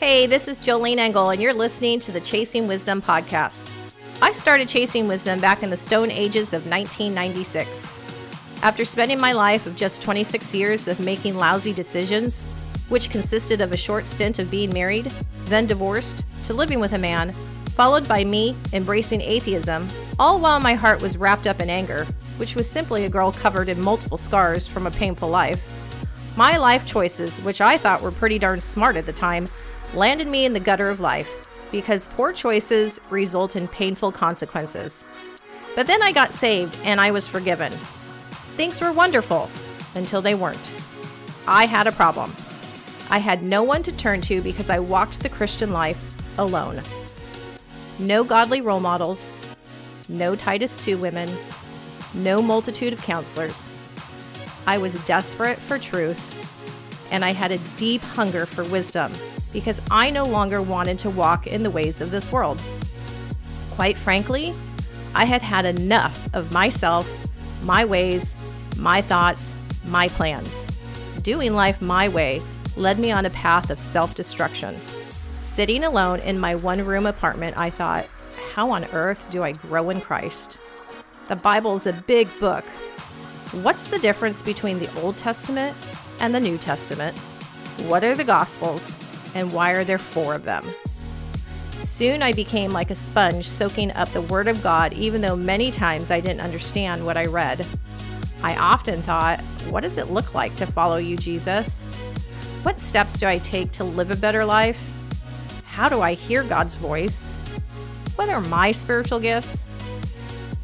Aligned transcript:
Hey, 0.00 0.24
this 0.24 0.48
is 0.48 0.58
Jolene 0.58 0.96
Engle, 0.96 1.28
and 1.28 1.42
you're 1.42 1.52
listening 1.52 2.00
to 2.00 2.10
the 2.10 2.22
Chasing 2.22 2.66
Wisdom 2.66 3.02
podcast. 3.02 3.70
I 4.22 4.32
started 4.32 4.66
chasing 4.66 5.06
wisdom 5.06 5.40
back 5.40 5.62
in 5.62 5.68
the 5.68 5.76
stone 5.76 6.10
ages 6.10 6.54
of 6.54 6.66
1996. 6.66 7.92
After 8.62 8.86
spending 8.86 9.20
my 9.20 9.32
life 9.32 9.66
of 9.66 9.76
just 9.76 10.00
26 10.00 10.54
years 10.54 10.88
of 10.88 11.00
making 11.00 11.36
lousy 11.36 11.74
decisions, 11.74 12.44
which 12.88 13.10
consisted 13.10 13.60
of 13.60 13.72
a 13.72 13.76
short 13.76 14.06
stint 14.06 14.38
of 14.38 14.50
being 14.50 14.72
married, 14.72 15.12
then 15.44 15.66
divorced, 15.66 16.24
to 16.44 16.54
living 16.54 16.80
with 16.80 16.94
a 16.94 16.98
man, 16.98 17.32
followed 17.66 18.08
by 18.08 18.24
me 18.24 18.56
embracing 18.72 19.20
atheism, 19.20 19.86
all 20.18 20.40
while 20.40 20.60
my 20.60 20.72
heart 20.72 21.02
was 21.02 21.18
wrapped 21.18 21.46
up 21.46 21.60
in 21.60 21.68
anger, 21.68 22.06
which 22.38 22.56
was 22.56 22.66
simply 22.66 23.04
a 23.04 23.10
girl 23.10 23.32
covered 23.32 23.68
in 23.68 23.78
multiple 23.78 24.16
scars 24.16 24.66
from 24.66 24.86
a 24.86 24.90
painful 24.90 25.28
life. 25.28 25.62
My 26.38 26.56
life 26.56 26.86
choices, 26.86 27.36
which 27.42 27.60
I 27.60 27.76
thought 27.76 28.00
were 28.00 28.10
pretty 28.10 28.38
darn 28.38 28.62
smart 28.62 28.96
at 28.96 29.04
the 29.04 29.12
time, 29.12 29.46
landed 29.94 30.28
me 30.28 30.44
in 30.44 30.52
the 30.52 30.60
gutter 30.60 30.88
of 30.88 31.00
life 31.00 31.30
because 31.70 32.06
poor 32.06 32.32
choices 32.32 33.00
result 33.10 33.56
in 33.56 33.68
painful 33.68 34.12
consequences. 34.12 35.04
But 35.74 35.86
then 35.86 36.02
I 36.02 36.12
got 36.12 36.34
saved 36.34 36.78
and 36.84 37.00
I 37.00 37.10
was 37.10 37.26
forgiven. 37.26 37.72
Things 38.56 38.80
were 38.80 38.92
wonderful 38.92 39.50
until 39.94 40.22
they 40.22 40.34
weren't. 40.34 40.74
I 41.46 41.66
had 41.66 41.86
a 41.86 41.92
problem. 41.92 42.32
I 43.08 43.18
had 43.18 43.42
no 43.42 43.62
one 43.62 43.82
to 43.84 43.96
turn 43.96 44.20
to 44.22 44.40
because 44.42 44.70
I 44.70 44.78
walked 44.78 45.20
the 45.20 45.28
Christian 45.28 45.72
life 45.72 46.00
alone. 46.38 46.82
No 47.98 48.22
godly 48.24 48.60
role 48.60 48.80
models, 48.80 49.32
no 50.08 50.36
Titus 50.36 50.76
2 50.76 50.98
women, 50.98 51.28
no 52.14 52.40
multitude 52.40 52.92
of 52.92 53.02
counselors. 53.02 53.68
I 54.66 54.78
was 54.78 55.04
desperate 55.04 55.58
for 55.58 55.78
truth, 55.78 56.49
and 57.10 57.24
I 57.24 57.32
had 57.32 57.52
a 57.52 57.58
deep 57.76 58.00
hunger 58.02 58.46
for 58.46 58.64
wisdom 58.64 59.12
because 59.52 59.80
I 59.90 60.10
no 60.10 60.24
longer 60.24 60.62
wanted 60.62 60.98
to 61.00 61.10
walk 61.10 61.46
in 61.46 61.62
the 61.62 61.70
ways 61.70 62.00
of 62.00 62.10
this 62.10 62.30
world. 62.30 62.60
Quite 63.72 63.96
frankly, 63.96 64.54
I 65.14 65.24
had 65.24 65.42
had 65.42 65.64
enough 65.64 66.28
of 66.34 66.52
myself, 66.52 67.08
my 67.62 67.84
ways, 67.84 68.34
my 68.76 69.02
thoughts, 69.02 69.52
my 69.86 70.08
plans. 70.08 70.64
Doing 71.22 71.54
life 71.54 71.82
my 71.82 72.08
way 72.08 72.42
led 72.76 72.98
me 72.98 73.10
on 73.10 73.26
a 73.26 73.30
path 73.30 73.70
of 73.70 73.80
self 73.80 74.14
destruction. 74.14 74.76
Sitting 75.40 75.84
alone 75.84 76.20
in 76.20 76.38
my 76.38 76.54
one 76.54 76.84
room 76.84 77.06
apartment, 77.06 77.58
I 77.58 77.70
thought, 77.70 78.06
how 78.54 78.70
on 78.70 78.84
earth 78.86 79.30
do 79.30 79.42
I 79.42 79.52
grow 79.52 79.90
in 79.90 80.00
Christ? 80.00 80.58
The 81.28 81.36
Bible 81.36 81.74
is 81.74 81.86
a 81.86 81.92
big 81.92 82.28
book. 82.40 82.64
What's 83.52 83.88
the 83.88 83.98
difference 83.98 84.42
between 84.42 84.78
the 84.78 85.00
Old 85.00 85.16
Testament 85.16 85.76
and 86.20 86.34
the 86.34 86.40
New 86.40 86.58
Testament? 86.58 87.16
What 87.86 88.04
are 88.04 88.14
the 88.14 88.24
Gospels? 88.24 88.94
and 89.34 89.52
why 89.52 89.72
are 89.72 89.84
there 89.84 89.98
four 89.98 90.34
of 90.34 90.44
them? 90.44 90.66
Soon 91.80 92.22
I 92.22 92.32
became 92.32 92.72
like 92.72 92.90
a 92.90 92.94
sponge 92.94 93.48
soaking 93.48 93.92
up 93.92 94.08
the 94.10 94.20
Word 94.22 94.48
of 94.48 94.62
God, 94.62 94.92
even 94.92 95.20
though 95.20 95.36
many 95.36 95.70
times 95.70 96.10
I 96.10 96.20
didn't 96.20 96.40
understand 96.40 97.04
what 97.04 97.16
I 97.16 97.26
read. 97.26 97.66
I 98.42 98.56
often 98.56 99.02
thought, 99.02 99.40
what 99.68 99.82
does 99.82 99.98
it 99.98 100.10
look 100.10 100.34
like 100.34 100.56
to 100.56 100.66
follow 100.66 100.96
you, 100.96 101.16
Jesus? 101.16 101.82
What 102.62 102.78
steps 102.78 103.18
do 103.18 103.26
I 103.26 103.38
take 103.38 103.72
to 103.72 103.84
live 103.84 104.10
a 104.10 104.16
better 104.16 104.44
life? 104.44 104.92
How 105.64 105.88
do 105.88 106.00
I 106.00 106.14
hear 106.14 106.42
God's 106.42 106.74
voice? 106.74 107.32
What 108.16 108.28
are 108.28 108.40
my 108.42 108.72
spiritual 108.72 109.20
gifts? 109.20 109.66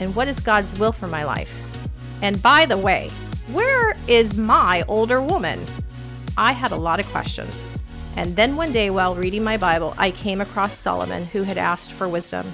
And 0.00 0.14
what 0.14 0.28
is 0.28 0.40
God's 0.40 0.78
will 0.78 0.92
for 0.92 1.06
my 1.06 1.24
life? 1.24 1.65
And 2.22 2.42
by 2.42 2.66
the 2.66 2.78
way, 2.78 3.10
where 3.52 3.96
is 4.08 4.36
my 4.36 4.84
older 4.88 5.20
woman? 5.20 5.64
I 6.36 6.52
had 6.52 6.72
a 6.72 6.76
lot 6.76 7.00
of 7.00 7.06
questions. 7.06 7.72
And 8.16 8.34
then 8.34 8.56
one 8.56 8.72
day, 8.72 8.90
while 8.90 9.14
reading 9.14 9.44
my 9.44 9.56
Bible, 9.56 9.94
I 9.98 10.10
came 10.10 10.40
across 10.40 10.76
Solomon, 10.76 11.26
who 11.26 11.42
had 11.42 11.58
asked 11.58 11.92
for 11.92 12.08
wisdom. 12.08 12.50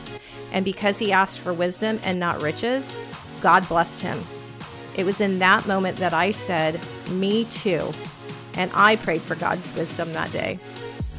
And 0.51 0.65
because 0.65 0.99
he 0.99 1.13
asked 1.13 1.39
for 1.39 1.53
wisdom 1.53 2.01
and 2.05 2.19
not 2.19 2.43
riches, 2.43 2.97
God 3.41 3.67
blessed 3.69 4.03
him. 4.03 4.21
It 4.95 5.07
was 5.07 5.21
in 5.21 5.39
that 5.39 5.67
moment 5.67 5.97
that 5.99 6.13
I 6.13 6.33
said, 6.33 6.81
Me 7.11 7.45
too. 7.45 7.91
And 8.55 8.71
I 8.75 8.97
prayed 8.97 9.23
for 9.23 9.35
God's 9.37 9.75
wisdom 9.75 10.13
that 10.13 10.33
day. 10.33 10.59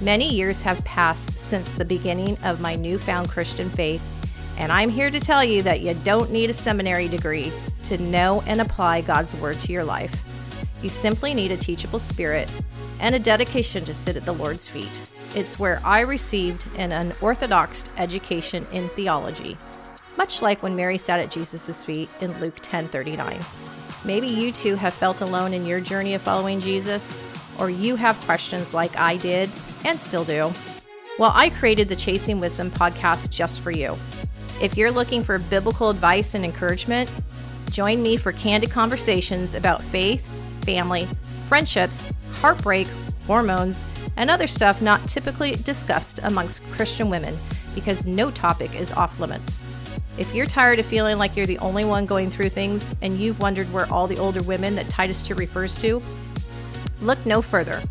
Many 0.01 0.29
years 0.29 0.61
have 0.61 0.83
passed 0.83 1.39
since 1.39 1.71
the 1.71 1.85
beginning 1.85 2.37
of 2.43 2.59
my 2.59 2.75
newfound 2.75 3.29
Christian 3.29 3.69
faith, 3.69 4.03
and 4.57 4.71
I'm 4.71 4.89
here 4.89 5.09
to 5.09 5.19
tell 5.19 5.43
you 5.43 5.61
that 5.63 5.81
you 5.81 5.93
don't 5.93 6.31
need 6.31 6.49
a 6.49 6.53
seminary 6.53 7.07
degree 7.07 7.51
to 7.83 7.97
know 7.97 8.41
and 8.47 8.61
apply 8.61 9.01
God's 9.01 9.35
Word 9.35 9.59
to 9.61 9.71
your 9.71 9.83
life. 9.83 10.23
You 10.81 10.89
simply 10.89 11.33
need 11.33 11.51
a 11.51 11.57
teachable 11.57 11.99
spirit 11.99 12.51
and 12.99 13.15
a 13.15 13.19
dedication 13.19 13.83
to 13.85 13.93
sit 13.93 14.15
at 14.15 14.25
the 14.25 14.33
Lord's 14.33 14.67
feet. 14.67 14.91
It's 15.35 15.57
where 15.57 15.81
I 15.83 16.01
received 16.01 16.67
an 16.77 16.91
unorthodox 16.91 17.83
education 17.97 18.67
in 18.71 18.87
theology, 18.89 19.57
much 20.17 20.41
like 20.41 20.61
when 20.61 20.75
Mary 20.75 20.97
sat 20.97 21.19
at 21.19 21.31
Jesus' 21.31 21.83
feet 21.83 22.09
in 22.21 22.37
Luke 22.39 22.59
10:39. 22.61 23.39
Maybe 24.05 24.27
you 24.27 24.51
too 24.51 24.75
have 24.75 24.93
felt 24.93 25.21
alone 25.21 25.53
in 25.53 25.65
your 25.65 25.79
journey 25.79 26.13
of 26.13 26.21
following 26.21 26.59
Jesus, 26.59 27.19
or 27.59 27.69
you 27.69 27.95
have 27.95 28.19
questions 28.21 28.73
like 28.73 28.97
I 28.97 29.17
did 29.17 29.49
and 29.85 29.97
still 29.97 30.25
do. 30.25 30.51
Well, 31.17 31.31
I 31.33 31.49
created 31.49 31.89
the 31.89 31.95
Chasing 31.95 32.39
Wisdom 32.39 32.71
podcast 32.71 33.29
just 33.29 33.61
for 33.61 33.71
you. 33.71 33.95
If 34.61 34.77
you're 34.77 34.91
looking 34.91 35.23
for 35.23 35.39
biblical 35.39 35.89
advice 35.89 36.35
and 36.35 36.45
encouragement, 36.45 37.11
join 37.69 38.01
me 38.01 38.17
for 38.17 38.31
candid 38.31 38.71
conversations 38.71 39.55
about 39.55 39.83
faith 39.83 40.29
family, 40.63 41.05
friendships, 41.43 42.07
heartbreak, 42.35 42.87
hormones, 43.27 43.85
and 44.15 44.29
other 44.29 44.47
stuff 44.47 44.81
not 44.81 45.05
typically 45.09 45.55
discussed 45.55 46.19
amongst 46.23 46.63
Christian 46.71 47.09
women 47.09 47.37
because 47.75 48.05
no 48.05 48.31
topic 48.31 48.73
is 48.79 48.91
off 48.93 49.19
limits. 49.19 49.61
If 50.17 50.33
you're 50.33 50.45
tired 50.45 50.79
of 50.79 50.85
feeling 50.85 51.17
like 51.17 51.35
you're 51.35 51.45
the 51.47 51.57
only 51.57 51.83
one 51.83 52.05
going 52.05 52.29
through 52.29 52.49
things 52.49 52.95
and 53.01 53.17
you've 53.17 53.39
wondered 53.39 53.71
where 53.73 53.91
all 53.91 54.07
the 54.07 54.19
older 54.19 54.43
women 54.43 54.75
that 54.75 54.87
Titus 54.87 55.21
2 55.21 55.35
refers 55.35 55.75
to, 55.77 56.01
look 57.01 57.25
no 57.25 57.41
further. 57.41 57.81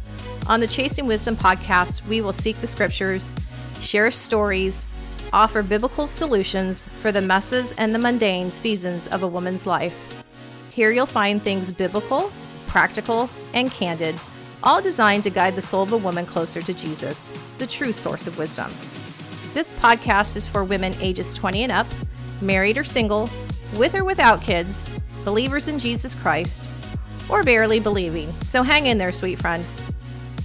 On 0.47 0.61
the 0.61 0.67
Chasing 0.67 1.07
Wisdom 1.07 1.37
podcast, 1.37 2.07
we 2.07 2.21
will 2.21 2.33
seek 2.33 2.61
the 2.61 2.67
scriptures, 2.67 3.35
share 3.81 4.11
stories, 4.11 4.87
offer 5.33 5.63
biblical 5.63 6.07
solutions 6.07 6.87
for 7.01 7.11
the 7.11 7.21
messes 7.21 7.73
and 7.73 7.95
the 7.95 7.99
mundane 7.99 8.51
seasons 8.51 9.07
of 9.09 9.23
a 9.23 9.29
woman's 9.29 9.67
life. 9.67 10.25
Here 10.73 10.91
you'll 10.91 11.07
find 11.07 11.43
things 11.43 11.73
biblical, 11.73 12.31
practical, 12.67 13.29
and 13.55 13.71
candid, 13.71 14.19
all 14.63 14.81
designed 14.81 15.25
to 15.25 15.31
guide 15.31 15.57
the 15.57 15.63
soul 15.63 15.83
of 15.83 15.93
a 15.93 15.97
woman 15.97 16.27
closer 16.27 16.63
to 16.63 16.75
Jesus, 16.75 17.33
the 17.59 17.67
true 17.67 17.93
source 17.93 18.27
of 18.27 18.39
wisdom. 18.39 18.71
This 19.55 19.75
podcast 19.75 20.37
is 20.37 20.49
for 20.49 20.65
women 20.65 20.95
ages 21.01 21.35
20 21.35 21.65
and 21.65 21.73
up, 21.73 21.87
married 22.41 22.79
or 22.79 22.85
single, 22.85 23.29
with 23.77 23.95
or 23.95 24.05
without 24.05 24.43
kids, 24.43 24.89
believers 25.25 25.69
in 25.69 25.79
Jesus 25.79 26.15
Christ, 26.15 26.71
or 27.29 27.43
barely 27.43 27.81
believing. 27.81 28.33
So 28.43 28.63
hang 28.63 28.87
in 28.87 28.99
there, 28.99 29.13
sweet 29.13 29.41
friend. 29.41 29.65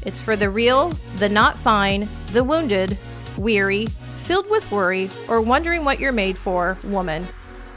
It's 0.05 0.21
for 0.21 0.35
the 0.35 0.49
real, 0.49 0.89
the 1.17 1.29
not 1.29 1.57
fine, 1.57 2.07
the 2.31 2.43
wounded, 2.43 2.97
weary, 3.37 3.87
filled 4.27 4.49
with 4.49 4.69
worry, 4.69 5.09
or 5.29 5.41
wondering 5.41 5.85
what 5.85 6.01
you're 6.01 6.11
made 6.11 6.37
for 6.37 6.77
woman. 6.83 7.25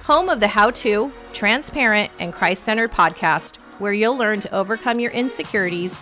Home 0.03 0.29
of 0.29 0.41
the 0.41 0.49
how 0.49 0.73
to, 0.73 1.13
transparent, 1.33 2.11
and 2.19 2.33
Christ 2.33 2.65
centered 2.65 2.91
podcast 2.91 3.59
where 3.79 3.93
you'll 3.93 4.17
learn 4.17 4.41
to 4.41 4.55
overcome 4.55 5.01
your 5.01 5.13
insecurities, 5.13 6.01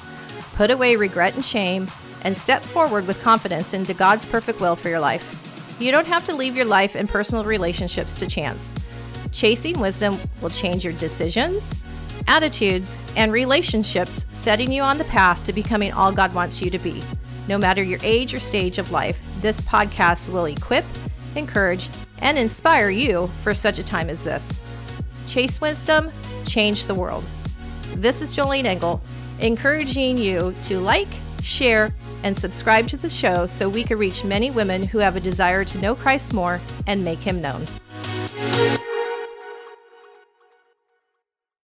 put 0.55 0.71
away 0.71 0.97
regret 0.97 1.35
and 1.35 1.45
shame, 1.45 1.87
and 2.23 2.37
step 2.37 2.63
forward 2.63 3.07
with 3.07 3.23
confidence 3.23 3.73
into 3.73 3.95
God's 3.95 4.27
perfect 4.27 4.61
will 4.61 4.75
for 4.75 4.89
your 4.89 5.01
life. 5.01 5.77
You 5.81 5.93
don't 5.93 6.07
have 6.07 6.25
to 6.25 6.35
leave 6.35 6.57
your 6.57 6.65
life 6.65 6.97
and 6.97 7.09
personal 7.09 7.45
relationships 7.45 8.17
to 8.17 8.27
chance. 8.27 8.73
Chasing 9.31 9.79
wisdom 9.79 10.19
will 10.41 10.51
change 10.51 10.83
your 10.83 10.95
decisions, 10.95 11.73
attitudes, 12.27 12.99
and 13.17 13.33
relationships, 13.33 14.27
setting 14.33 14.73
you 14.73 14.83
on 14.83 14.99
the 14.99 15.05
path 15.05 15.45
to 15.45 15.53
becoming 15.53 15.93
all 15.93 16.11
God 16.11 16.35
wants 16.35 16.61
you 16.61 16.71
to 16.71 16.79
be. 16.79 17.03
No 17.49 17.57
matter 17.57 17.83
your 17.83 17.99
age 18.03 18.35
or 18.35 18.41
stage 18.41 18.77
of 18.77 18.93
life, 18.93 19.19
this 19.41 19.63
podcast 19.63 20.29
will 20.29 20.45
equip, 20.45 20.85
encourage, 21.35 21.89
and 22.21 22.37
inspire 22.37 22.91
you 22.91 23.29
for 23.43 23.55
such 23.55 23.79
a 23.79 23.83
time 23.83 24.11
as 24.11 24.23
this. 24.23 24.63
Chase 25.27 25.59
wisdom, 25.59 26.11
change 26.45 26.85
the 26.85 26.95
world. 26.95 27.27
This 27.95 28.21
is 28.21 28.37
Jolene 28.37 28.67
Engle, 28.67 29.01
encouraging 29.41 30.19
you 30.19 30.55
to 30.65 30.79
like, 30.79 31.09
share, 31.43 31.95
and 32.23 32.39
subscribe 32.39 32.87
to 32.89 32.99
the 32.99 33.09
show 33.09 33.47
so 33.47 33.67
we 33.67 33.83
can 33.83 33.97
reach 33.97 34.25
many 34.25 34.51
women 34.51 34.83
who 34.83 34.99
have 34.99 35.17
a 35.17 35.21
desire 35.21 35.65
to 35.65 35.79
know 35.79 35.95
Christ 35.95 36.35
more 36.35 36.61
and 36.87 37.03
make 37.03 37.21
him 37.21 37.41
known. 37.41 37.65